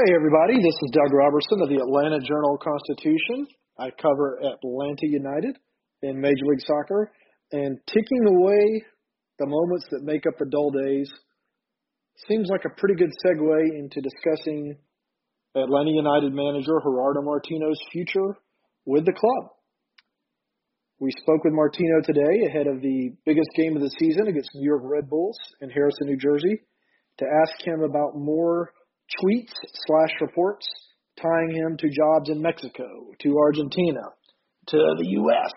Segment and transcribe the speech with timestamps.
[0.00, 3.46] Hey, everybody, this is Doug Roberson of the Atlanta Journal Constitution.
[3.78, 5.58] I cover Atlanta United
[6.00, 7.12] in Major League Soccer,
[7.52, 8.82] and ticking away
[9.38, 11.10] the moments that make up the dull days
[12.28, 14.78] seems like a pretty good segue into discussing
[15.54, 18.38] Atlanta United manager Gerardo Martino's future
[18.86, 19.52] with the club.
[20.98, 24.64] We spoke with Martino today ahead of the biggest game of the season against New
[24.64, 26.62] York Red Bulls in Harrison, New Jersey,
[27.18, 28.72] to ask him about more
[29.18, 29.52] tweets
[29.86, 30.66] slash reports
[31.20, 32.86] tying him to jobs in Mexico,
[33.20, 34.00] to Argentina,
[34.68, 35.52] to the U.S.,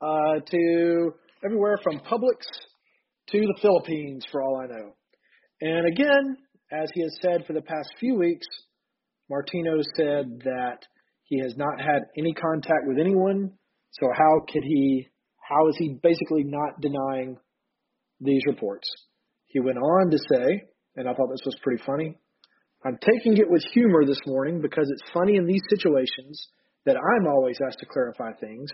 [0.00, 2.46] uh, to everywhere from Publix
[3.30, 4.94] to the Philippines, for all I know.
[5.60, 6.36] And again,
[6.72, 8.46] as he has said for the past few weeks,
[9.30, 10.78] Martino said that
[11.24, 13.52] he has not had any contact with anyone.
[13.92, 15.08] So how could he?
[15.48, 17.36] How is he basically not denying
[18.20, 18.88] these reports?
[19.46, 20.62] He went on to say,
[20.96, 22.16] and I thought this was pretty funny.
[22.84, 26.48] I'm taking it with humor this morning because it's funny in these situations
[26.84, 28.68] that I'm always asked to clarify things,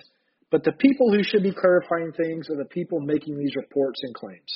[0.50, 4.14] but the people who should be clarifying things are the people making these reports and
[4.14, 4.48] claims.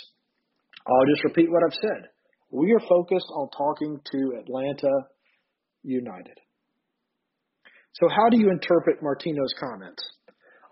[0.87, 2.09] I'll just repeat what I've said.
[2.51, 4.93] We are focused on talking to Atlanta
[5.83, 6.39] United.
[7.95, 10.03] So, how do you interpret Martino's comments?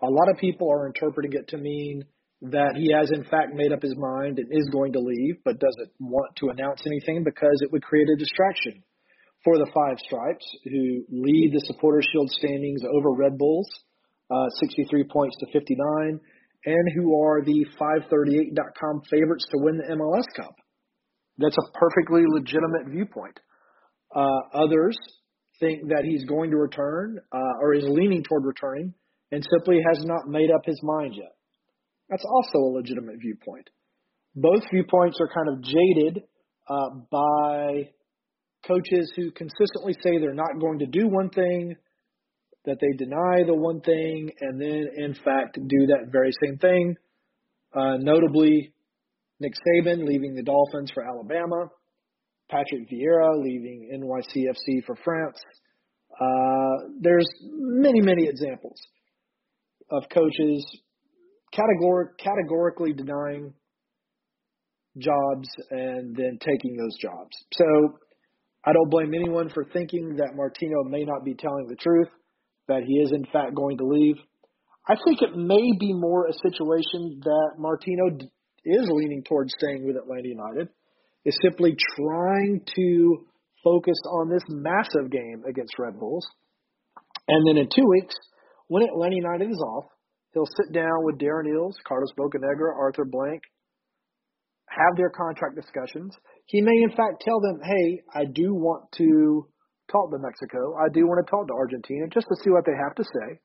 [0.01, 2.03] A lot of people are interpreting it to mean
[2.41, 5.59] that he has in fact made up his mind and is going to leave, but
[5.59, 8.83] doesn't want to announce anything because it would create a distraction
[9.43, 13.67] for the Five Stripes, who lead the Supporter Shield standings over Red Bulls,
[14.29, 16.19] uh, 63 points to 59,
[16.65, 20.55] and who are the 538.com favorites to win the MLS Cup.
[21.37, 23.39] That's a perfectly legitimate viewpoint.
[24.15, 24.97] Uh, others
[25.59, 28.93] think that he's going to return uh, or is leaning toward returning
[29.31, 31.33] and simply has not made up his mind yet.
[32.11, 33.69] That's also a legitimate viewpoint.
[34.35, 36.23] Both viewpoints are kind of jaded
[36.69, 37.89] uh, by
[38.67, 41.75] coaches who consistently say they're not going to do one thing,
[42.65, 46.95] that they deny the one thing, and then in fact do that very same thing.
[47.73, 48.73] Uh, notably,
[49.39, 51.69] Nick Saban leaving the Dolphins for Alabama,
[52.49, 55.39] Patrick Vieira leaving NYCFC for France.
[56.19, 58.79] Uh, there's many, many examples
[59.89, 60.63] of coaches
[61.53, 63.53] categor- categorically denying
[64.97, 67.31] jobs and then taking those jobs.
[67.53, 67.99] So
[68.65, 72.09] I don't blame anyone for thinking that Martino may not be telling the truth,
[72.67, 74.15] that he is in fact going to leave.
[74.87, 78.17] I think it may be more a situation that Martino
[78.65, 80.69] is leaning towards staying with Atlanta United,
[81.25, 83.25] is simply trying to
[83.63, 86.25] focus on this massive game against Red Bulls.
[87.27, 88.15] And then in two weeks,
[88.67, 89.85] when Atlanta United is off,
[90.33, 93.41] He'll sit down with Darren Eales, Carlos Bocanegra, Arthur Blank,
[94.69, 96.15] have their contract discussions.
[96.45, 99.47] He may, in fact, tell them, hey, I do want to
[99.91, 100.75] talk to Mexico.
[100.79, 103.39] I do want to talk to Argentina just to see what they have to say.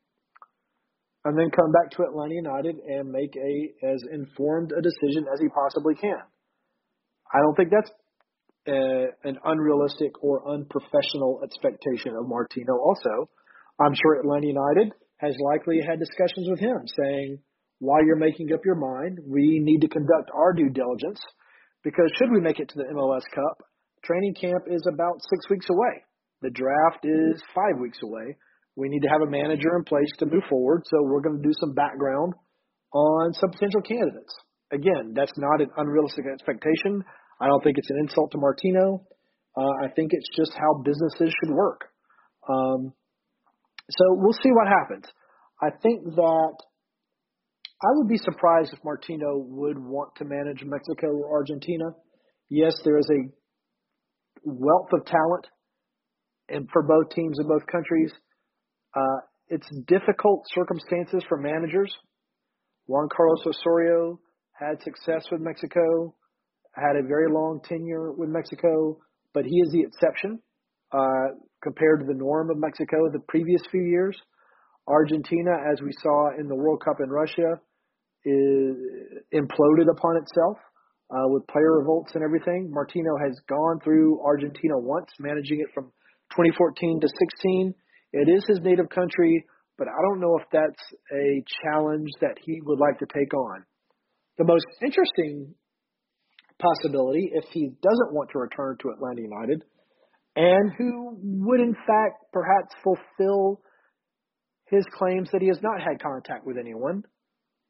[1.24, 5.40] And then come back to Atlanta United and make a as informed a decision as
[5.40, 6.22] he possibly can.
[7.34, 7.90] I don't think that's
[8.68, 12.78] a, an unrealistic or unprofessional expectation of Martino.
[12.78, 13.28] Also,
[13.80, 17.38] I'm sure Atlanta United has likely had discussions with him saying,
[17.78, 21.20] while you're making up your mind, we need to conduct our due diligence
[21.84, 23.62] because should we make it to the MLS Cup,
[24.04, 26.02] training camp is about six weeks away.
[26.42, 28.36] The draft is five weeks away.
[28.76, 31.48] We need to have a manager in place to move forward, so we're going to
[31.48, 32.34] do some background
[32.92, 34.34] on some potential candidates.
[34.72, 37.02] Again, that's not an unrealistic expectation.
[37.40, 39.06] I don't think it's an insult to Martino.
[39.56, 41.88] Uh, I think it's just how businesses should work.
[42.48, 42.92] Um,
[43.90, 45.04] so we'll see what happens.
[45.62, 46.54] I think that
[47.82, 51.84] I would be surprised if Martino would want to manage Mexico or Argentina.
[52.48, 53.30] Yes, there is a
[54.44, 55.46] wealth of talent
[56.48, 58.12] and for both teams in both countries.
[58.94, 61.94] Uh, it's difficult circumstances for managers.
[62.86, 64.20] Juan Carlos Osorio
[64.52, 66.14] had success with Mexico,
[66.74, 68.98] had a very long tenure with Mexico,
[69.34, 70.40] but he is the exception
[70.92, 74.16] uh, compared to the norm of Mexico the previous few years.
[74.86, 77.58] Argentina, as we saw in the World Cup in Russia,
[78.24, 78.76] is
[79.34, 80.58] imploded upon itself
[81.10, 82.70] uh, with player revolts and everything.
[82.70, 85.84] Martino has gone through Argentina once, managing it from
[86.34, 87.74] 2014 to 16.
[88.12, 89.44] It is his native country,
[89.78, 90.82] but I don't know if that's
[91.12, 93.64] a challenge that he would like to take on.
[94.38, 95.54] The most interesting
[96.58, 99.64] possibility, if he doesn't want to return to Atlanta United,
[100.36, 103.60] and who would in fact perhaps fulfill
[104.66, 107.02] his claims that he has not had contact with anyone,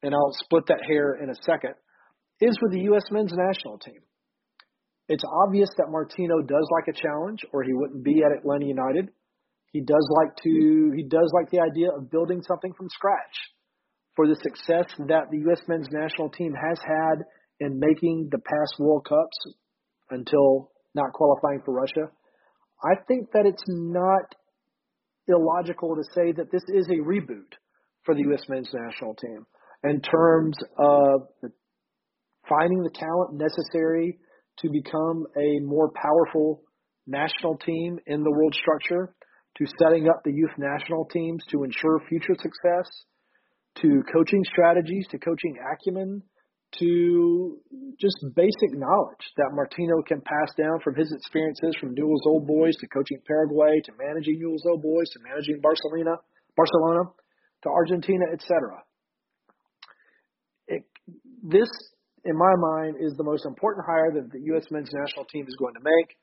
[0.02, 1.74] and I'll split that hair in a second,
[2.40, 3.04] is with the U.S.
[3.10, 4.00] men's national team.
[5.08, 9.08] It's obvious that Martino does like a challenge, or he wouldn't be at Atlanta United.
[9.72, 13.36] He does like to he does like the idea of building something from scratch.
[14.16, 15.60] For the success that the U.S.
[15.68, 17.22] men's national team has had
[17.60, 19.36] in making the past World Cups
[20.10, 22.10] until not qualifying for Russia,
[22.82, 24.34] I think that it's not
[25.28, 27.52] illogical to say that this is a reboot
[28.04, 28.42] for the U.S.
[28.48, 29.46] men's national team
[29.84, 31.22] in terms of
[32.48, 34.18] finding the talent necessary
[34.58, 36.62] to become a more powerful
[37.06, 39.14] national team in the world structure,
[39.58, 42.88] to setting up the youth national teams to ensure future success,
[43.76, 46.22] to coaching strategies, to coaching acumen,
[46.78, 47.58] to
[48.00, 52.76] just basic knowledge that Martino can pass down from his experiences from Newell's Old Boys
[52.76, 56.16] to coaching Paraguay to managing Newell's Old Boys to managing Barcelona,
[56.56, 57.10] Barcelona
[57.62, 58.82] to Argentina, etc.
[61.42, 61.68] This
[62.26, 64.64] in my mind, is the most important hire that the U.S.
[64.70, 66.16] men's national team is going to make.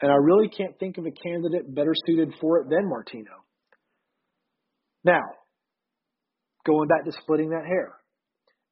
[0.00, 3.44] And I really can't think of a candidate better suited for it than Martino.
[5.04, 5.22] Now,
[6.66, 7.92] going back to splitting that hair.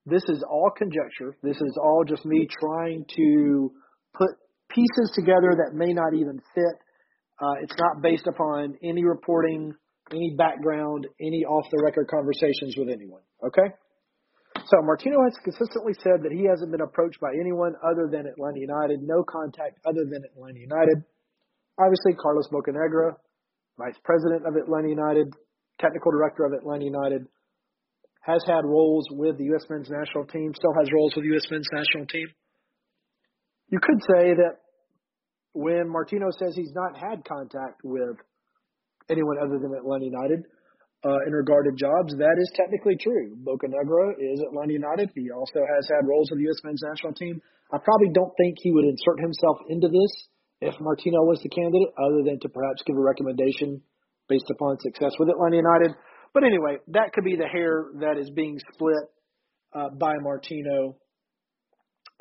[0.07, 1.37] This is all conjecture.
[1.43, 3.73] This is all just me trying to
[4.15, 4.31] put
[4.69, 6.77] pieces together that may not even fit.
[7.41, 9.73] Uh, it's not based upon any reporting,
[10.11, 13.23] any background, any off the record conversations with anyone.
[13.45, 13.75] Okay?
[14.67, 18.61] So Martino has consistently said that he hasn't been approached by anyone other than Atlanta
[18.61, 21.03] United, no contact other than Atlanta United.
[21.79, 23.17] Obviously, Carlos Bocanegra,
[23.79, 25.33] vice president of Atlanta United,
[25.81, 27.27] technical director of Atlanta United,
[28.23, 29.67] has had roles with the U.S.
[29.69, 31.47] men's national team, still has roles with the U.S.
[31.51, 32.29] men's national team.
[33.69, 34.63] You could say that
[35.55, 38.17] when Martino says he's not had contact with
[39.11, 40.47] anyone other than Atlanta United,
[41.05, 43.35] uh, in regard to jobs, that is technically true.
[43.43, 45.11] Bocanegra is Atlanta United.
[45.15, 46.63] He also has had roles with the U.S.
[46.63, 47.43] men's national team.
[47.75, 50.13] I probably don't think he would insert himself into this
[50.63, 53.83] if Martino was the candidate, other than to perhaps give a recommendation
[54.29, 55.91] based upon success with Atlanta United.
[56.34, 59.05] But anyway, that could be the hair that is being split
[59.75, 60.96] uh, by Martino.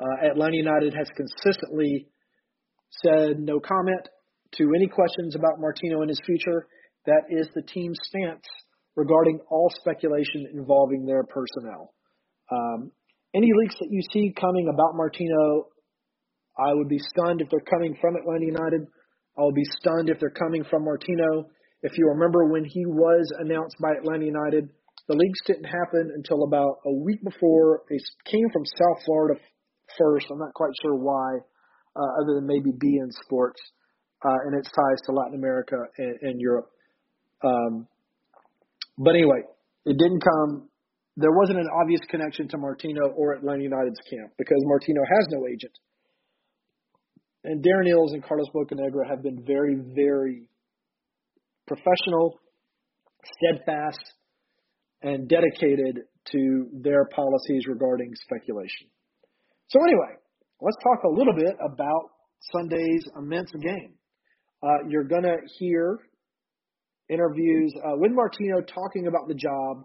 [0.00, 2.08] Uh, Atlanta United has consistently
[3.02, 4.08] said no comment
[4.56, 6.66] to any questions about Martino and his future.
[7.06, 8.44] That is the team's stance
[8.96, 11.94] regarding all speculation involving their personnel.
[12.50, 12.92] Um,
[13.34, 15.68] any leaks that you see coming about Martino,
[16.58, 18.82] I would be stunned if they're coming from Atlanta United.
[19.38, 21.48] I will be stunned if they're coming from Martino.
[21.82, 24.68] If you remember when he was announced by Atlanta United,
[25.08, 27.82] the leaks didn't happen until about a week before.
[27.90, 29.40] It came from South Florida
[29.98, 30.26] first.
[30.30, 31.38] I'm not quite sure why,
[31.96, 33.60] uh, other than maybe beIN Sports
[34.24, 36.70] uh, and its ties to Latin America and, and Europe.
[37.44, 37.88] Um,
[38.96, 39.42] but anyway,
[39.84, 40.68] it didn't come.
[41.16, 45.46] There wasn't an obvious connection to Martino or Atlanta United's camp because Martino has no
[45.48, 45.72] agent.
[47.44, 50.48] And Darren Eales and Carlos Bocanegra have been very, very
[51.74, 52.38] professional,
[53.36, 54.00] steadfast,
[55.02, 56.00] and dedicated
[56.32, 58.88] to their policies regarding speculation.
[59.68, 60.14] So anyway,
[60.60, 62.10] let's talk a little bit about
[62.52, 63.94] Sunday's immense game.
[64.62, 65.98] Uh, you're going to hear
[67.08, 69.84] interviews uh, with Martino talking about the job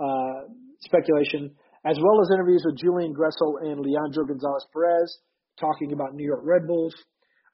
[0.00, 0.48] uh,
[0.80, 1.54] speculation,
[1.84, 5.18] as well as interviews with Julian Gressel and Leandro Gonzalez Pirez
[5.60, 6.94] talking about New York Red Bulls.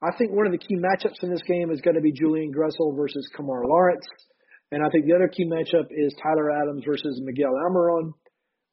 [0.01, 2.53] I think one of the key matchups in this game is going to be Julian
[2.53, 4.07] Gressel versus Kemar Lawrence.
[4.71, 8.13] And I think the other key matchup is Tyler Adams versus Miguel Almiron.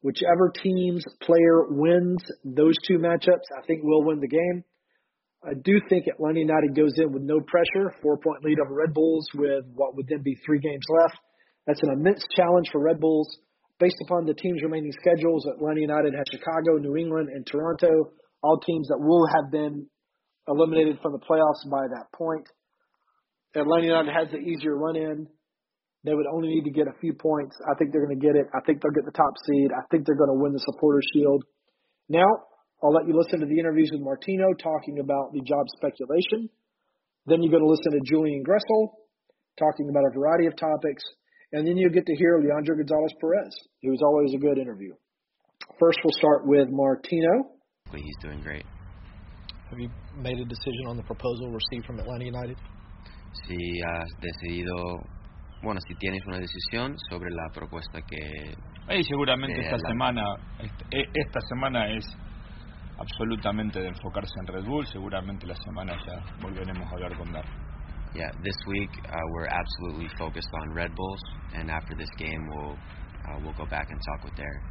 [0.02, 4.62] Whichever team's player wins those two matchups, I think will win the game.
[5.42, 8.94] I do think Atlanta United goes in with no pressure, four point lead over Red
[8.94, 11.18] Bulls with what would then be three games left.
[11.66, 13.28] That's an immense challenge for Red Bulls.
[13.78, 18.58] based upon the team's remaining schedules, Atlanta United has Chicago, New England, and Toronto, all
[18.60, 19.86] teams that will have been
[20.48, 22.46] eliminated from the playoffs by that point.
[23.54, 25.26] Atlanta United has the easier run in.
[26.04, 27.56] They would only need to get a few points.
[27.66, 28.46] I think they're going to get it.
[28.54, 29.70] I think they'll get the top seed.
[29.74, 31.42] I think they're going to win the Supporters Shield.
[32.08, 32.28] Now,
[32.82, 36.48] I'll let you listen to the interviews with Martino talking about the job speculation.
[37.26, 38.94] Then you're going to listen to Julian Gressel
[39.58, 41.02] talking about a variety of topics.
[41.52, 44.92] And then you'll get to hear Leandro Gonzalez Pirez, who's always a good interview.
[45.80, 47.50] First, we'll start with Martino.
[47.92, 48.64] He's doing great.
[49.70, 52.56] Have you made a decision on the proposal received from Atlanta United?
[53.46, 55.02] Si has decidido
[55.62, 58.54] bueno, si tienes una decisión sobre la propuesta que...
[58.88, 59.88] Ahí seguramente esta la...
[59.88, 60.22] semana,
[60.90, 62.04] esta semana es
[62.98, 67.44] absolutamente de enfocarse en Red Bull, seguramente la semana ya volveremos a hablar con Dar.
[68.14, 71.20] Yeah, this week uh, we're absolutely focused on Red Bulls,
[71.54, 74.62] and after this game we'll uh, we'll go back and talk with Darren.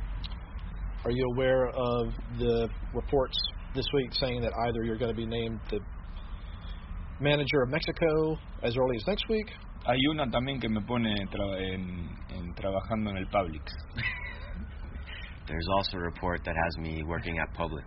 [1.03, 3.37] Are you aware of the reports
[3.75, 5.79] this week saying that either you're going to be named the
[7.19, 9.47] manager of Mexico as early as next week,
[9.87, 13.71] Hay una también que me pone tra en, en trabajando en el Publix.
[15.47, 17.85] There's also a report that has me working at Publix.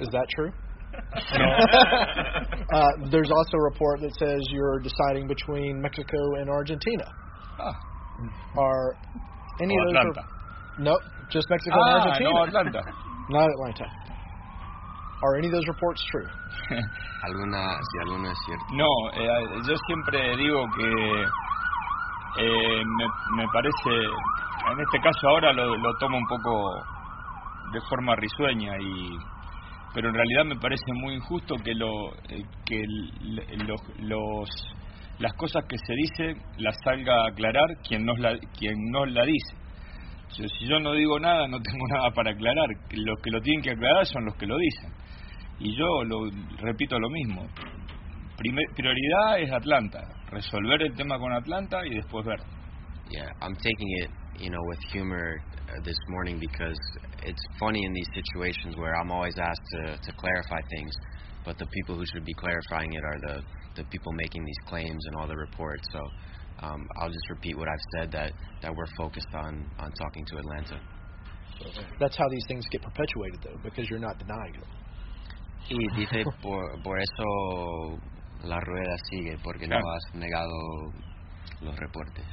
[0.00, 0.50] Is that true?
[2.74, 7.04] uh, there's also a report that says you're deciding between Mexico and Argentina.
[7.60, 7.72] Ah.
[8.58, 8.96] Are
[9.62, 10.00] any o of those?
[10.00, 10.28] Atlanta.
[10.80, 12.30] nope, just Mexico ah, and Argentina.
[12.30, 12.82] No, Atlanta.
[13.30, 13.86] Not Atlanta.
[15.24, 16.28] Are any of those reports true?
[17.22, 18.64] alguna, si alguna es cierto.
[18.72, 19.28] No, eh,
[19.66, 23.90] yo siempre digo que eh, me, me, parece,
[24.70, 26.84] en este caso ahora lo, lo tomo un poco
[27.72, 29.16] de forma risueña y
[29.94, 32.84] pero en realidad me parece muy injusto que lo eh, que
[33.64, 34.48] los, los
[35.20, 39.24] las cosas que se dicen las salga a aclarar quien nos la quien nos la
[39.24, 39.56] dice
[40.28, 43.70] si yo no digo nada no tengo nada para aclarar los que lo tienen que
[43.70, 44.92] aclarar son los que lo dicen
[45.58, 47.46] y yo lo repito lo mismo.
[48.36, 52.40] Primer, prioridad es Atlanta, resolver el tema con Atlanta y después ver.
[53.10, 56.78] Yeah, I'm taking it, you know, with humor uh, this morning because
[57.22, 60.92] it's funny in these situations where I'm always asked to to clarify things,
[61.44, 63.42] but the people who should be clarifying it are the
[63.76, 65.86] the people making these claims and all the reports.
[65.92, 66.00] So
[66.66, 68.32] um, I'll just repeat what I've said that
[68.62, 70.80] that we're focused on on talking to Atlanta.
[72.00, 74.83] That's how these things get perpetuated, though, because you're not denying it.
[75.68, 77.98] Y dice, por, por eso
[78.44, 79.82] la rueda sigue, porque claro.
[79.82, 80.52] no has negado
[81.60, 82.24] los reportes.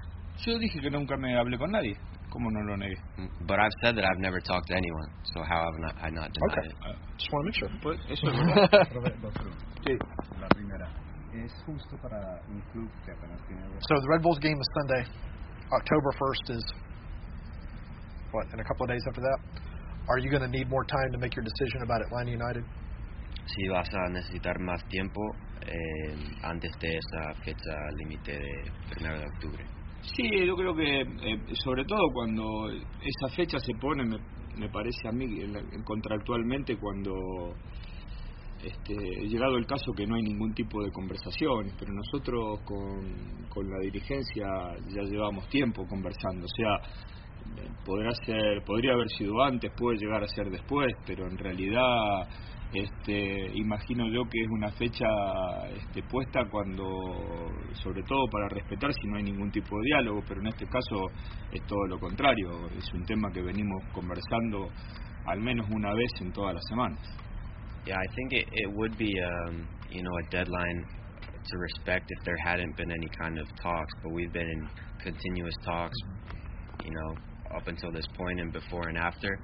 [0.45, 1.95] Yo dije que nunca me hablé con nadie.
[2.29, 2.95] ¿Cómo no lo negué?
[3.17, 6.09] Mm, but I've said that I've never talked to anyone, so how have not, I
[6.09, 6.67] not denied okay.
[6.69, 6.75] it?
[6.79, 7.69] Uh, just want to make sure.
[7.83, 9.21] Pues eso es verdad.
[9.85, 9.97] sí.
[10.39, 10.87] La primera.
[11.33, 13.61] ¿Es justo para un club que apenas tiene...
[13.87, 15.03] So the Red Bulls game is Sunday.
[15.71, 16.63] October 1st is,
[18.31, 19.39] what, in a couple of days after that?
[20.09, 22.63] Are you going to need more time to make your decision about Atlanta United?
[23.55, 25.21] Si vas a necesitar más tiempo
[25.67, 29.65] eh, antes de esa fecha límite de 1 de octubre.
[30.15, 34.17] Sí, yo creo que eh, sobre todo cuando esa fecha se pone, me,
[34.57, 35.27] me parece a mí
[35.83, 37.53] contractualmente cuando
[38.63, 38.93] este,
[39.27, 43.79] llegado el caso que no hay ningún tipo de conversaciones, pero nosotros con, con la
[43.79, 44.45] dirigencia
[44.87, 46.77] ya llevamos tiempo conversando, o sea,
[47.85, 52.27] podrá ser, podría haber sido antes, puede llegar a ser después, pero en realidad
[52.73, 55.05] este, imagino yo que es una fecha
[55.75, 56.85] este, puesta cuando,
[57.73, 61.05] sobre todo para respetar si no hay ningún tipo de diálogo, pero en este caso
[61.51, 64.69] es todo lo contrario, es un tema que venimos conversando
[65.25, 66.99] al menos una vez en todas las semanas.
[67.85, 69.11] Yeah, I think it, would be,
[69.49, 70.85] um, you know, a deadline
[71.43, 74.69] to respect if there hadn't been any kind of talks, but we've been in
[75.03, 75.97] continuous talks,
[76.85, 79.39] you know, up until this point and before and after.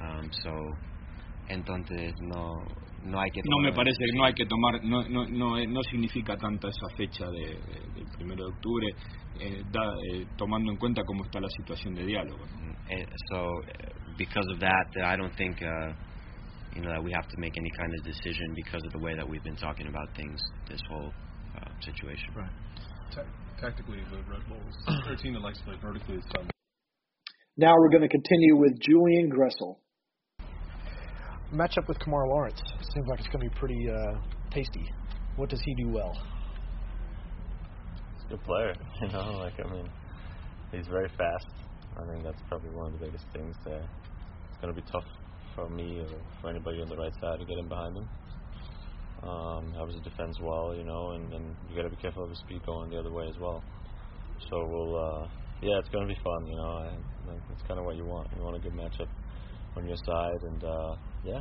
[0.00, 0.50] Um, so
[1.48, 2.64] entonces no
[3.04, 5.82] no hay que no me parece que no hay que tomar no no no, no
[5.90, 8.86] significa tanta esa fecha de, de, del primero de octubre
[9.40, 9.82] eh, da,
[10.12, 12.44] eh, tomando en cuenta cómo está la situación de diálogo.
[12.88, 13.50] Eh, so
[14.16, 15.92] because of that I don't think uh,
[16.74, 19.14] you know that we have to make any kind of decision because of the way
[19.14, 21.12] that we've been talking about things this whole
[21.56, 22.32] uh, situation.
[22.34, 22.50] Right.
[23.60, 26.53] Tactically the Red Bulls are a team that likes to play vertically is done
[27.56, 29.78] now we're going to continue with Julian Gressel
[31.54, 32.60] matchup with Kemar Lawrence
[32.92, 34.18] seems like it's going to be pretty uh,
[34.50, 34.90] tasty.
[35.36, 36.12] What does he do well?
[38.14, 39.38] He's a good player, you know.
[39.38, 39.88] Like I mean,
[40.72, 41.46] he's very fast.
[41.96, 43.86] I think that's probably one of the biggest things there.
[44.50, 45.06] It's going to be tough
[45.54, 46.08] for me or
[46.40, 48.08] for anybody on the right side to get in behind him.
[49.22, 52.40] Um, obviously defends well, you know, and, and you got to be careful of his
[52.40, 53.62] speed going the other way as well.
[54.50, 55.28] So we'll, uh,
[55.62, 56.82] yeah, it's going to be fun, you know.
[56.82, 56.90] I,
[57.26, 58.28] Like that's kind of what you want.
[58.36, 59.08] You want a good matchup
[59.76, 61.40] on your side, and uh, yeah,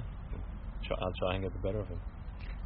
[0.84, 2.00] try, I'll try and get the better of him.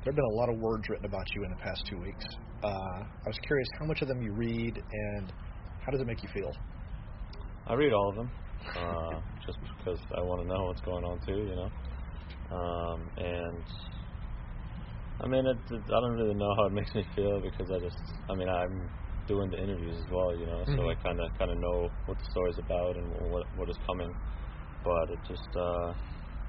[0.03, 2.25] There have been a lot of words written about you in the past two weeks.
[2.63, 5.33] Uh, I was curious how much of them you read, and
[5.85, 6.51] how does it make you feel?
[7.67, 8.31] I read all of them,
[8.77, 11.69] uh, just because I want to know what's going on too, you know.
[12.49, 13.63] Um, and
[15.19, 17.79] I mean, it, it, I don't really know how it makes me feel because I
[17.79, 17.97] just,
[18.29, 18.89] I mean, I'm
[19.27, 20.91] doing the interviews as well, you know, so Mhm.
[20.91, 24.11] I kind of kind of know what the story's about and what what is coming.
[24.83, 25.89] But it just, uh,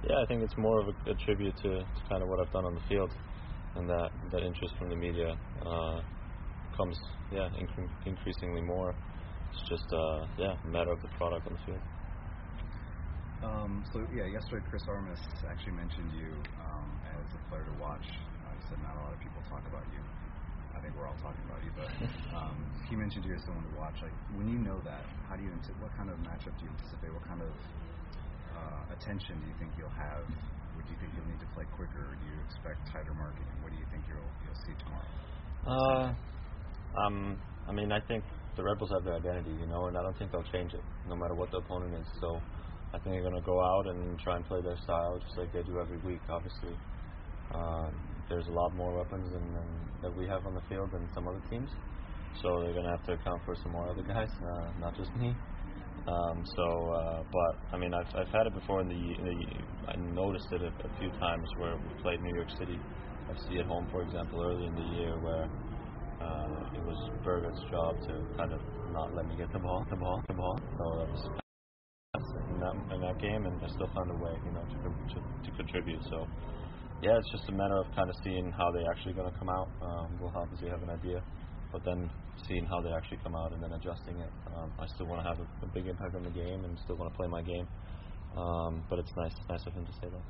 [0.08, 2.52] yeah, I think it's more of a, a tribute to, to kind of what I've
[2.52, 3.12] done on the field,
[3.76, 5.98] and that that interest from the media uh,
[6.76, 6.98] comes,
[7.30, 8.94] yeah, incre- increasingly more.
[9.50, 11.82] It's just, uh, yeah, a matter of the product on the field.
[13.42, 15.20] Um, so yeah, yesterday Chris Armas
[15.50, 18.04] actually mentioned you um, as a player to watch.
[18.44, 20.02] Uh, he said not a lot of people talk about you.
[20.88, 21.92] Think we're all talking about you, but
[22.32, 22.56] um,
[22.88, 23.92] he mentioned you as someone to watch.
[24.00, 25.52] Like when you know that, how do you
[25.84, 27.12] what kind of matchup do you anticipate?
[27.12, 27.52] What kind of
[28.56, 30.24] uh, attention do you think you'll have?
[30.24, 32.08] Or do you think you'll need to play quicker?
[32.08, 33.44] Or do you expect tighter marking?
[33.60, 35.12] What do you think you'll you'll see tomorrow?
[35.68, 36.08] Uh,
[37.04, 37.36] um,
[37.68, 38.24] I mean, I think
[38.56, 40.80] the Red Bulls have their identity, you know, and I don't think they'll change it,
[41.04, 42.08] no matter what the opponent is.
[42.16, 42.40] So
[42.96, 45.52] I think they're going to go out and try and play their style, just like
[45.52, 46.24] they do every week.
[46.32, 46.72] Obviously,
[47.52, 47.92] um,
[48.28, 49.68] there's a lot more weapons than, than
[50.02, 51.70] that we have on the field than some other teams,
[52.42, 55.34] so they're to have to account for some more other guys, uh, not just me.
[56.06, 59.90] Um, so, uh, but I mean, I've I've had it before in the, in the
[59.92, 62.78] I noticed it a, a few times where we played New York City,
[63.28, 65.44] FC at home, for example, early in the year where
[66.20, 68.60] uh, it was Berger's job to kind of
[68.92, 70.58] not let me get the ball, the ball, the ball.
[70.78, 71.22] So that was
[72.50, 74.78] in that in that game, and I still found a way, you know, to
[75.14, 76.02] to, to contribute.
[76.08, 76.26] So
[77.02, 79.48] yeah, it's just a matter of kind of seeing how they actually going to come
[79.48, 79.68] out.
[79.82, 81.22] Um, we'll obviously have an idea,
[81.72, 82.10] but then
[82.48, 84.30] seeing how they actually come out and then adjusting it.
[84.54, 86.96] Um, I still want to have a, a big impact on the game and still
[86.96, 87.66] want to play my game.
[88.36, 90.24] Um, but it's nice, nice of him to say that.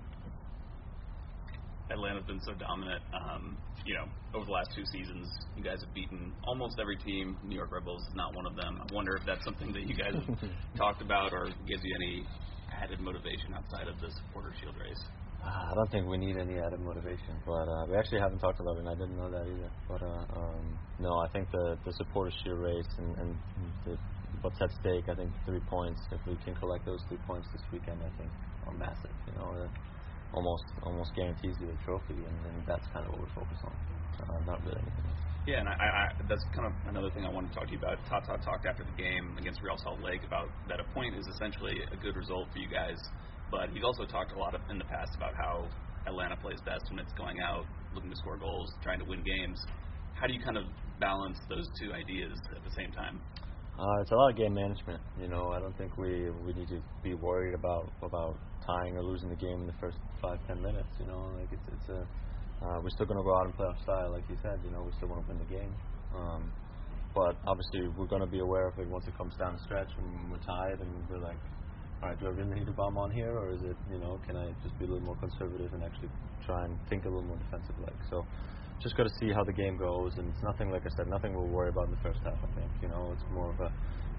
[1.90, 3.02] Atlanta's been so dominant.
[3.16, 4.04] Um, you know,
[4.34, 5.26] over the last two seasons,
[5.56, 7.38] you guys have beaten almost every team.
[7.44, 8.80] New York Red Bulls is not one of them.
[8.80, 10.12] I wonder if that's something that you guys
[10.76, 12.26] talked about or gives you any
[12.76, 15.00] added motivation outside of the supporter shield race.
[15.42, 18.60] Ah, I don't think we need any added motivation, but uh, we actually haven't talked
[18.60, 19.70] about it, and I didn't know that either.
[19.88, 23.36] But uh, um, no, I think the the supporter shield race and, and
[23.86, 23.96] the,
[24.42, 25.08] what's at stake.
[25.08, 26.00] I think three points.
[26.10, 28.30] If we can collect those three points this weekend, I think
[28.66, 29.14] are massive.
[29.26, 29.68] You know, uh,
[30.34, 33.74] almost almost guarantees you a trophy, and, and that's kind of what we're focused on.
[34.18, 35.22] Uh, not really anything else.
[35.46, 37.78] Yeah, and I, I, that's kind of another thing I wanted to talk to you
[37.78, 37.96] about.
[38.04, 41.72] Tata talked after the game against Real Salt Lake about that a point is essentially
[41.88, 43.00] a good result for you guys,
[43.50, 45.68] but he's also talked a lot of, in the past about how
[46.06, 49.58] Atlanta plays best when it's going out, looking to score goals, trying to win games.
[50.14, 50.64] How do you kind of
[51.00, 53.20] balance those two ideas at the same time?
[53.78, 55.00] Uh, it's a lot of game management.
[55.20, 58.34] You know, I don't think we we need to be worried about about
[58.66, 60.90] tying or losing the game in the first five ten minutes.
[60.98, 62.02] You know, like it's it's a
[62.58, 64.58] uh, we're still going to go out and play our style, like you said.
[64.64, 65.70] You know, we still want to win the game.
[66.10, 66.50] Um,
[67.14, 69.90] but obviously, we're going to be aware of it once it comes down the stretch
[69.96, 71.38] and we're tired and we're like,
[72.02, 74.20] all right, do I really need a bomb on here, or is it, you know,
[74.26, 76.10] can I just be a little more conservative and actually
[76.46, 77.98] try and think a little more defensive like?
[78.08, 78.22] So,
[78.78, 81.34] just got to see how the game goes, and it's nothing like I said, nothing
[81.34, 82.38] we'll worry about in the first half.
[82.38, 83.70] I think, you know, it's more of a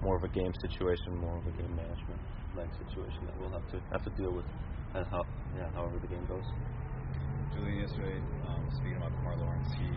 [0.04, 2.20] more of a game situation, more of a game management
[2.56, 4.44] like situation that we'll have to have to deal with,
[4.94, 5.24] and how,
[5.56, 6.44] yeah, however the game goes.
[7.56, 9.88] Julian, yesterday, um, speaking about Kemar Lawrence, he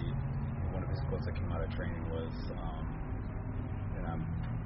[0.72, 2.88] one of his quotes that came out of training was, um,
[4.00, 4.24] and I'm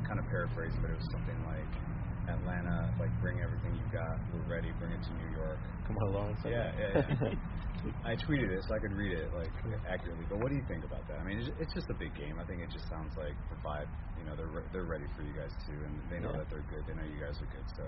[0.07, 1.67] kind of paraphrasing, but it was something like,
[2.27, 4.19] "Atlanta, like bring everything you got.
[4.33, 4.71] We're ready.
[4.79, 6.39] Bring it to New York." Come Lawrence.
[6.45, 7.33] I Yeah, yeah, yeah.
[8.03, 9.53] I tweeted it so I could read it like
[9.87, 10.25] accurately.
[10.27, 11.19] But what do you think about that?
[11.19, 12.35] I mean, it's, it's just a big game.
[12.39, 13.87] I think it just sounds like the vibe.
[14.17, 16.43] You know, they're re- they're ready for you guys too, and they know Yeah.
[16.43, 16.83] that they're good.
[16.87, 17.67] They know you guys are good.
[17.77, 17.85] So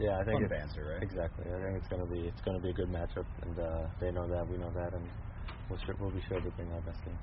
[0.00, 1.02] Yeah, I think Fun it's banter, right?
[1.02, 1.44] Exactly.
[1.52, 4.26] I think it's gonna be it's gonna be a good matchup, and uh, they know
[4.26, 5.04] that, we know that, and
[5.68, 7.18] we'll sure, we'll be sure to bring our best game.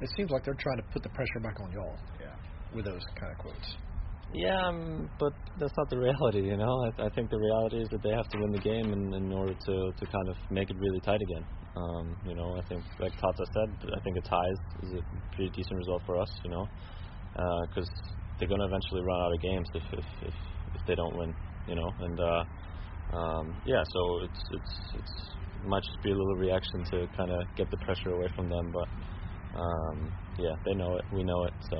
[0.00, 2.36] It seems like they're trying to put the pressure back on y'all yeah.
[2.76, 3.76] with those kind of quotes.
[4.34, 6.72] Yeah, um, but that's not the reality, you know.
[6.98, 9.32] I, I think the reality is that they have to win the game in, in
[9.32, 11.44] order to to kind of make it really tight again.
[11.76, 15.02] Um, you know, I think like Tata said, I think a tie is, is a
[15.36, 16.66] pretty decent result for us, you know,
[17.68, 17.88] because
[18.38, 20.34] they're gonna eventually run out of games if if if,
[20.76, 21.34] if they don't win,
[21.68, 22.20] you know, and.
[22.20, 22.44] uh
[23.12, 25.14] um, yeah, so it's it's it's
[25.60, 28.48] it might just be a little reaction to kind of get the pressure away from
[28.48, 28.88] them, but
[29.58, 31.76] um, yeah, they know it, we know it, so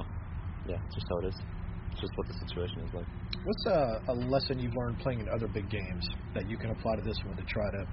[0.66, 1.36] yeah, just how it is.
[2.02, 3.06] Just what the situation is like.
[3.46, 6.96] What's a, a lesson you've learned playing in other big games that you can apply
[6.96, 7.86] to this one to try to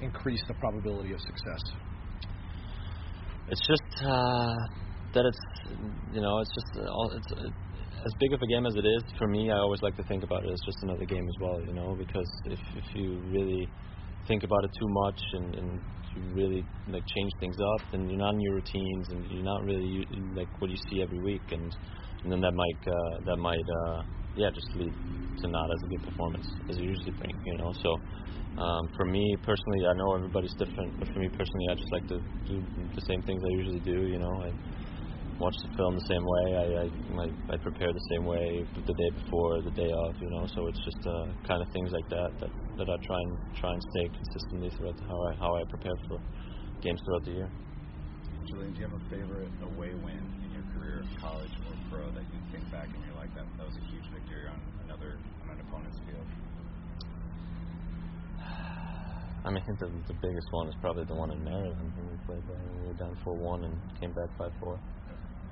[0.00, 1.62] increase the probability of success?
[3.48, 4.54] It's just uh,
[5.14, 5.42] that it's
[6.14, 7.50] you know it's just uh, all it's uh,
[8.06, 10.22] as big of a game as it is for me, I always like to think
[10.22, 11.60] about it as just another game as well.
[11.66, 13.68] You know, because if if you really
[14.28, 15.80] think about it too much and, and
[16.34, 20.06] really like change things up, and you're not in your routines and you're not really
[20.34, 21.66] like what you see every week, and
[22.24, 24.02] and then that might uh, that might uh,
[24.36, 24.94] yeah just lead
[25.42, 27.34] to not as a good performance as you usually bring.
[27.44, 27.90] You know, so.
[28.56, 32.08] Um, for me personally, I know everybody's different, but for me personally, I just like
[32.08, 34.08] to do the same things I usually do.
[34.08, 34.50] You know, I
[35.38, 36.44] watch the film the same way.
[36.56, 36.86] I I,
[37.24, 40.46] I, I prepare the same way the day before, the day of, you know.
[40.54, 43.72] So it's just uh, kind of things like that that that I try and try
[43.72, 46.18] and stay consistently throughout how I how I prepare for
[46.80, 47.50] games throughout the year.
[48.46, 52.22] Julian, do you have a favorite away win in your career, college or pro, that
[52.30, 55.50] you think back and you're like that that was a huge victory on another on
[55.50, 56.26] an opponent's field?
[59.46, 62.10] I mean, I think the, the biggest one is probably the one in Maryland when
[62.10, 62.58] we played there.
[62.82, 64.74] We were down 4-1 and came back 5-4.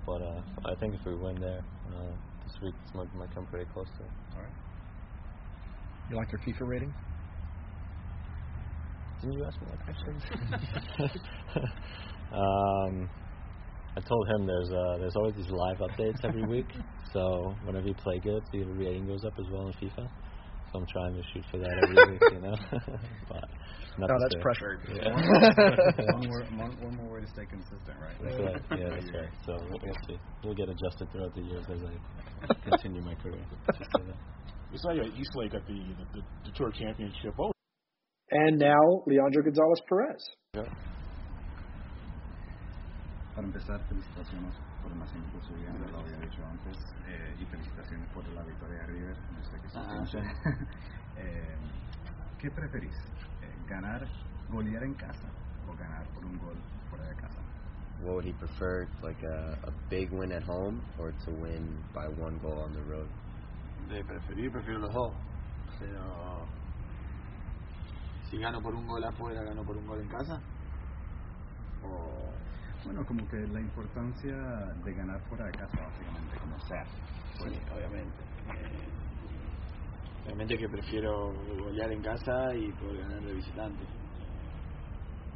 [0.06, 2.12] But uh, I think if we win there uh,
[2.44, 4.10] this week, it might, might come pretty close to it.
[4.36, 4.52] All right.
[6.10, 6.94] You like your FIFA rating?
[9.20, 10.22] Didn't you ask me that question?
[12.32, 13.08] um,
[13.96, 16.66] I told him there's uh, there's always these live updates every week.
[17.12, 20.10] So whenever you play good, the rating goes up as well in FIFA.
[20.74, 22.56] So I'm trying to shoot for that every week, you know.
[23.28, 23.46] but
[23.96, 24.82] no, that's pressure.
[24.90, 25.14] Yeah.
[26.10, 28.16] one, more, one, one more way to stay consistent, right?
[28.20, 28.80] That's right.
[28.80, 29.30] Yeah, that's right.
[29.46, 30.18] So we'll, we'll see.
[30.42, 33.38] We'll get adjusted throughout the years as I continue my career.
[34.72, 37.34] We saw you at Eastlake at the the, the, the Tour Championship.
[37.38, 37.52] Oh.
[38.32, 40.24] And now Leandro Gonzalez Pirez.
[40.54, 40.62] Yeah.
[44.84, 47.46] Para empezar, felicitaciones por el nacimiento de su hija, lo había dicho antes, eh, y
[47.46, 49.16] felicitaciones por la victoria de River.
[49.32, 50.04] No sé qué Ah,
[51.16, 51.58] eh,
[52.38, 52.94] ¿Qué preferís?
[53.42, 54.06] Eh, ¿Ganar,
[54.50, 55.28] golear en casa
[55.66, 56.56] o ganar por un gol
[56.90, 57.40] fuera de casa?
[58.00, 62.06] What would he prefer, like a, a big win at home or to win by
[62.20, 63.08] one goal on the road?
[63.88, 65.14] De preferir, prefiero los dos.
[65.80, 66.46] Pero
[68.28, 70.40] si gano por un gol afuera, gano por un gol en casa.
[71.82, 72.32] O
[72.84, 74.36] Bueno, como que la importancia
[74.84, 76.84] de ganar fuera de casa, básicamente, como sea.
[77.38, 78.22] Sí, obviamente.
[78.60, 78.88] Eh,
[80.26, 83.84] obviamente que prefiero golear en casa y poder ganar de visitante.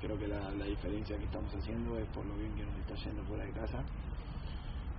[0.00, 2.94] Creo que la, la diferencia que estamos haciendo es por lo bien que nos está
[2.94, 3.82] yendo fuera de casa.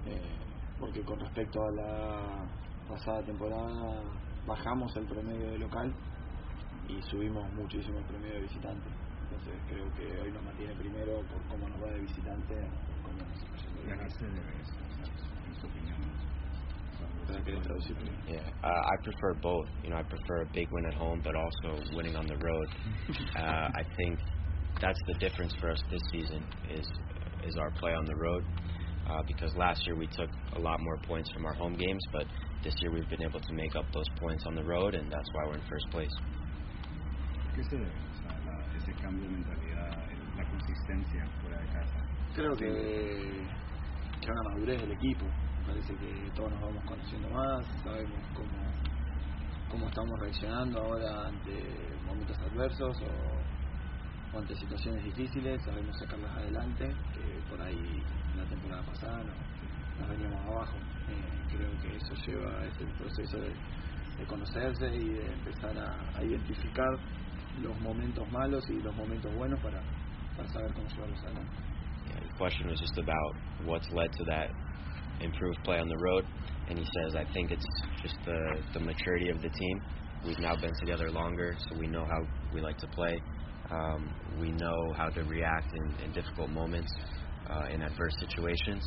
[0.07, 0.35] Eh,
[0.79, 2.45] porque con respecto a la
[2.87, 4.01] pasada temporada
[4.47, 5.93] bajamos el promedio de local
[6.87, 8.98] y subimos muchísimo el promedio de visitante.
[9.39, 12.55] Entonces creo que hoy nos mantiene primero por cómo nos va de visitante.
[12.55, 14.35] por cómo nos está yendo de Ganarse local.
[14.35, 14.53] debe,
[15.47, 15.97] en su opinión.
[17.27, 18.11] Para que traducirlo.
[18.27, 19.67] Yeah, uh, I prefer both.
[19.83, 22.67] You know, I prefer a big win at home, but also winning on the road.
[23.37, 24.19] uh, I think
[24.81, 26.87] that's the difference for us this season is
[27.45, 28.43] is our play on the road.
[29.07, 32.25] Uh, because last year we took a lot more points from our home games, but
[32.63, 35.29] this year we've been able to make up those points on the road, and that's
[35.33, 36.11] why we're in first place.
[37.55, 37.63] ¿Qué
[38.89, 39.91] ese cambio de mentalidad,
[40.37, 42.05] la consistencia fuera de casa.
[42.33, 43.47] Creo que,
[44.21, 45.25] que una madurez del equipo.
[45.65, 48.49] Parece que todos nos vamos conociendo más, sabemos cómo,
[49.69, 57.49] cómo estamos reaccionando ahora ante momentos adversos o, ante situaciones difíciles, sabemos sacarlas adelante, que
[57.49, 58.03] por ahí
[58.35, 59.35] la temporada pasada nos,
[59.99, 60.77] nos veníamos abajo.
[61.09, 63.53] Eh, creo que eso lleva a ese proceso de,
[64.27, 66.89] conocerse y de empezar a identificar
[67.61, 69.81] los momentos malos y los momentos buenos para,
[70.35, 71.51] para saber cómo llevarlos adelante.
[72.09, 74.49] Yeah, the question was just about what's led to that
[75.21, 76.25] improved play on the road,
[76.69, 77.65] and he says, I think it's
[78.01, 78.39] just the
[78.73, 79.81] the maturity of the team.
[80.25, 83.21] We've now been together longer, so we know how we like to play.
[83.71, 86.91] Um, we know how to react in, in difficult moments,
[87.49, 88.83] uh, in adverse situations,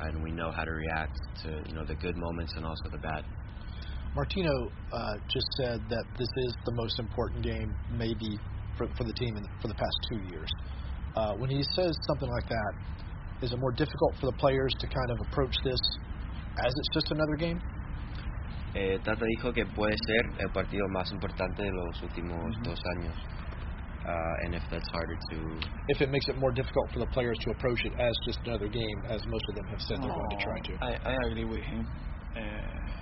[0.00, 2.98] and we know how to react to you know the good moments and also the
[2.98, 3.24] bad.
[4.14, 4.52] Martino
[4.92, 8.38] uh, just said that this is the most important game, maybe
[8.76, 10.48] for, for the team in, for the past two years.
[11.16, 12.72] Uh, when he says something like that,
[13.42, 15.80] is it more difficult for the players to kind of approach this
[16.58, 17.60] as it's just another game?
[18.74, 22.62] Eh, Tata dijo que puede ser el partido más importante de los últimos Mhm.
[22.64, 23.16] dos años,
[24.06, 27.36] uh, and if that's harder to If it makes it more difficult for the players
[27.40, 30.30] to approach it as just another game, as most of them have said they're going
[30.30, 30.72] to try to.
[30.84, 31.86] I, I agree with him.
[32.34, 33.01] Uh,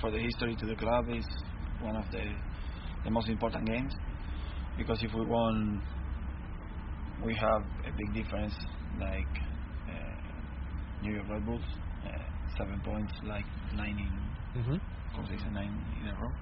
[0.00, 1.24] for the history to the club is
[1.80, 2.24] one of the
[3.04, 3.92] the most important games
[4.76, 5.82] because if we won,
[7.24, 8.54] we have a big difference.
[8.98, 9.34] Like
[9.88, 11.62] uh, New York Red Bulls,
[12.04, 12.08] uh,
[12.56, 14.76] seven points, like nine in, Mm-hmm.
[15.14, 16.32] how se nine in a row.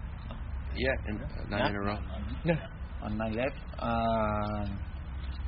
[0.75, 1.19] yeah, and
[1.51, 1.69] nine Yeah.
[1.69, 1.99] in a row.
[2.45, 2.55] Yeah.
[3.03, 3.59] on nine left.
[3.79, 4.79] And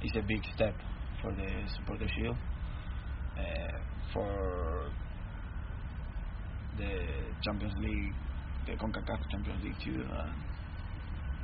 [0.03, 0.75] it's a big step
[1.23, 2.37] for the supporter shield.
[3.39, 3.79] Uh,
[4.13, 4.58] for
[6.79, 6.93] the
[7.45, 8.15] Champions League,
[8.67, 10.05] the CONCACAF Champions League too.
[10.05, 10.31] Uh,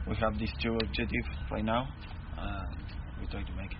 [0.08, 1.88] we have these two objectives right now,
[2.38, 2.76] and
[3.20, 3.78] we try to make it.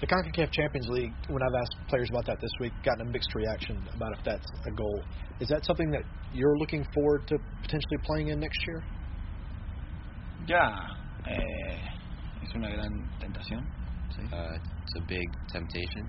[0.00, 3.34] The CONCACAF Champions League, when I've asked players about that this week, gotten a mixed
[3.34, 5.02] reaction about if that's a goal.
[5.40, 8.84] Is that something that you're looking forward to potentially playing in next year?
[10.46, 10.70] Yeah,
[11.26, 13.66] eh, es una gran tentación.
[14.16, 14.22] Sí.
[14.32, 16.08] Uh, it's a big temptation.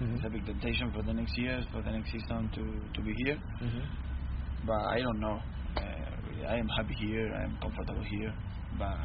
[0.00, 0.16] Mm-hmm.
[0.16, 2.62] It's a big temptation for the next year, for the next season to
[2.94, 3.38] to be here.
[3.62, 4.07] Mm-hmm.
[4.66, 5.40] But I don't know.
[5.76, 7.32] Uh, I am happy here.
[7.34, 8.32] I am comfortable here.
[8.78, 8.96] But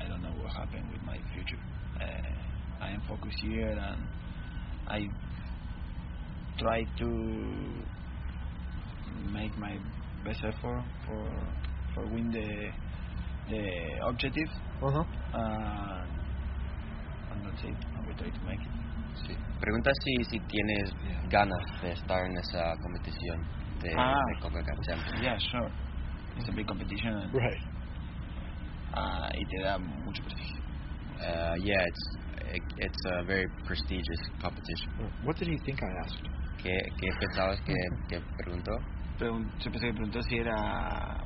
[0.00, 1.58] I don't know what happened with my future.
[2.00, 4.02] Uh, I am focused here, and
[4.88, 5.08] I
[6.58, 7.08] try to
[9.32, 9.78] make my
[10.24, 11.24] best effort for
[11.94, 12.70] for win the
[13.50, 13.62] the
[14.08, 14.48] objective.
[14.82, 15.04] Uh-huh.
[15.32, 16.04] Uh,
[17.32, 17.76] and that's it.
[17.96, 18.74] And we try to make it.
[19.26, 19.34] Sí.
[19.60, 20.92] Pregunta si, si tienes
[21.30, 23.46] ganas de estar en esa competición
[23.84, 24.14] de, Ah.
[24.34, 25.20] de CONCACAF Champions.
[25.22, 25.70] Yeah, sure.
[26.36, 27.12] It's a big competition.
[27.14, 27.62] And, Right.
[28.96, 30.60] Uh, y te da mucho prestigio.
[31.20, 32.04] Uh, yeah, it's
[32.54, 35.10] it, it's a very prestigious competition.
[35.24, 36.22] What did he think I asked?
[36.62, 36.70] ¿Qué,
[37.00, 37.74] qué pensabas que,
[38.08, 38.72] que preguntó?
[39.18, 41.24] Pregun yo pensé que preguntó si era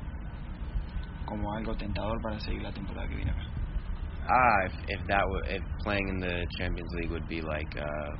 [1.25, 3.43] como algo tentador para seguir la temporada que viene acá.
[4.27, 8.11] Ah, if, if that w- if playing in the Champions League would be like uh,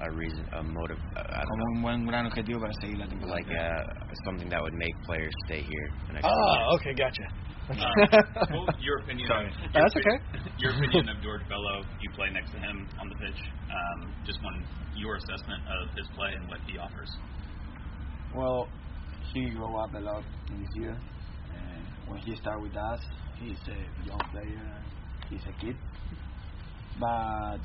[0.00, 2.98] a reason, a motive, uh, I don't Como know, un buen gran objetivo para seguir
[2.98, 3.34] la temporada.
[3.34, 5.88] like que uh, something that would make players stay here.
[6.08, 7.24] the next Oh, okay, gotcha.
[7.68, 7.74] Uh,
[8.50, 9.28] well, your opinion.
[9.28, 9.46] Sorry.
[9.48, 10.50] Of, your That's opi- okay.
[10.58, 11.82] Your opinion of George Bello.
[12.00, 13.40] You play next to him on the pitch.
[13.68, 14.64] Um, just one,
[14.96, 17.10] your assessment of his play and what he offers.
[18.34, 18.68] Well,
[19.34, 20.96] he grew up a lot in this year.
[21.52, 23.00] Uh, when he started with us,
[23.38, 24.82] he's a young player.
[25.28, 25.76] He's a kid.
[26.98, 27.58] But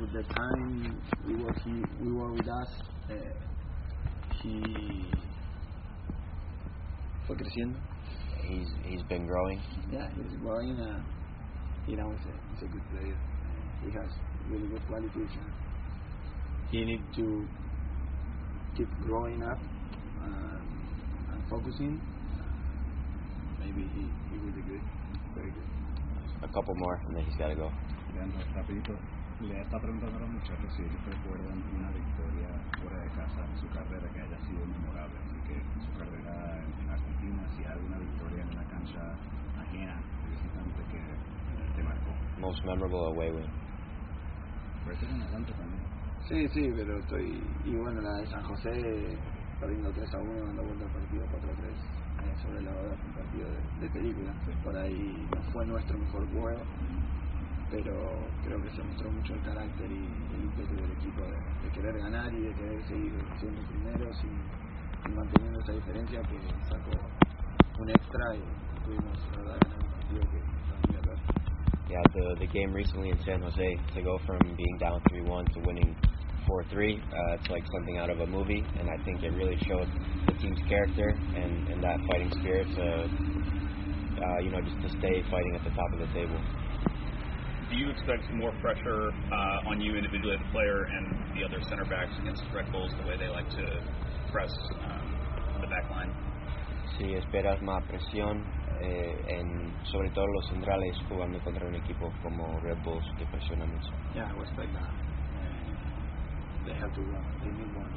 [0.00, 2.68] with the time we were he, we were with us,
[3.10, 3.14] uh,
[4.42, 4.62] he
[7.26, 7.78] fue creciendo.
[8.42, 9.60] He's he's been growing.
[9.92, 10.78] Yeah, he's growing.
[10.78, 11.02] Uh,
[11.86, 13.16] you know, he's a, he's a good player.
[13.16, 14.10] Uh, he has
[14.50, 15.12] really good qualities.
[15.14, 15.52] And
[16.70, 17.46] he needs to
[18.76, 19.58] keep growing up
[20.22, 20.62] um,
[21.32, 22.00] and focusing.
[22.38, 24.82] Uh, maybe he, he will be good,
[25.34, 25.68] very good.
[26.42, 27.70] A couple more, and then he's got to go.
[29.40, 32.50] Le está preguntando a los muchachos si ellos recuerdan una victoria
[32.82, 35.14] fuera de casa en su carrera que haya sido memorable.
[35.14, 39.14] Así que en su carrera en, en Argentina, si hay alguna victoria en una cancha
[39.62, 42.10] ajena visitante que eh, te marcó.
[42.40, 43.46] Most memorable away win.
[44.84, 45.82] Puede ser en Atlanta también.
[46.26, 47.40] Sí, sí, pero estoy.
[47.64, 49.18] Y bueno, la de San José,
[49.60, 52.90] perdiendo 3 a 1, dando vuelta al partido 4 a 3 eh, sobre la hora,
[53.06, 54.34] un partido de, de película.
[54.64, 56.62] Por ahí no fue nuestro mejor juego,
[57.70, 57.92] pero
[58.44, 60.04] creo que se mostró mucho el carácter y
[60.34, 65.08] el ímpetu del equipo de, de querer ganar y de querer seguir siendo primeros y,
[65.08, 66.90] y manteniendo esa diferencia que sacó
[67.78, 68.42] un extra y
[68.84, 70.58] pudimos, ganar un partido que.
[71.88, 75.46] Yeah, the the game recently in San Jose to go from being down three one
[75.54, 75.96] to winning
[76.46, 77.00] four three.
[77.00, 79.88] Uh, it's like something out of a movie, and I think it really showed
[80.26, 83.08] the team's character and and that fighting spirit to
[84.20, 86.36] uh, you know just to stay fighting at the top of the table.
[87.70, 91.60] Do you expect more pressure uh, on you individually as a player and the other
[91.68, 93.64] center backs against Red Bulls, the way they like to
[94.32, 94.48] press
[94.88, 96.10] um, the back line?
[96.96, 98.42] Si esperas más presión
[98.80, 103.66] eh, en sobre todo los centrales jugando contra un equipo como Red Bulls que presiona
[103.66, 103.92] mucho.
[104.14, 104.88] Yeah, I respect that.
[104.88, 107.22] Uh, they have to win.
[107.42, 107.92] They need one.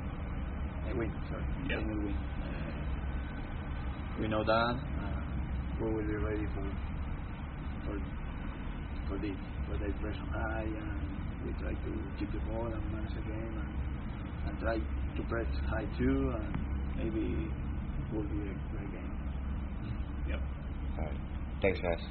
[0.85, 1.11] They win.
[1.29, 1.43] Sorry.
[1.69, 1.77] Yeah.
[1.77, 2.15] They need win.
[2.43, 2.81] Uh,
[4.19, 4.75] we know that.
[4.99, 5.21] Uh,
[5.79, 6.65] we will be ready for
[7.85, 7.97] for
[9.07, 9.37] for this.
[9.71, 13.55] For the pressure high, and we try to keep the ball and manage the game,
[13.55, 16.57] and, and try to press high too, and
[16.97, 19.15] maybe it will be a great game.
[20.27, 20.39] Yep.
[20.99, 21.15] All right.
[21.61, 22.03] Thanks, guys.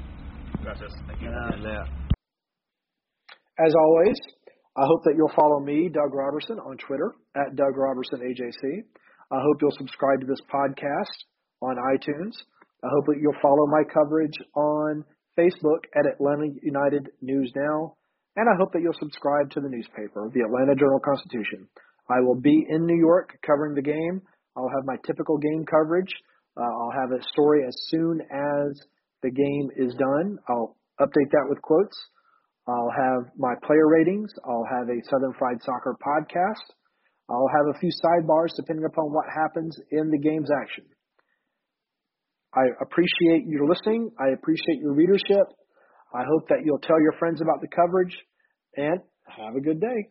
[0.62, 0.92] Gracias.
[1.06, 1.28] Thank you.
[1.28, 1.84] Yeah.
[3.58, 4.16] As always,
[4.78, 8.84] I hope that you'll follow me, Doug Roberson, on Twitter at Doug Roberson AJC.
[9.32, 11.12] I hope you'll subscribe to this podcast
[11.60, 12.32] on iTunes.
[12.82, 15.04] I hope that you'll follow my coverage on
[15.40, 17.96] Facebook at Atlanta United News Now.
[18.36, 21.68] And I hope that you'll subscribe to the newspaper, the Atlanta Journal Constitution.
[22.08, 24.22] I will be in New York covering the game.
[24.56, 26.12] I'll have my typical game coverage.
[26.56, 28.80] Uh, I'll have a story as soon as
[29.22, 30.38] the game is done.
[30.48, 31.96] I'll update that with quotes.
[32.68, 34.30] I'll have my player ratings.
[34.44, 36.74] I'll have a Southern Fried Soccer podcast.
[37.28, 40.84] I'll have a few sidebars depending upon what happens in the game's action.
[42.54, 44.10] I appreciate your listening.
[44.18, 45.46] I appreciate your readership.
[46.14, 48.16] I hope that you'll tell your friends about the coverage
[48.76, 50.10] and have a good day.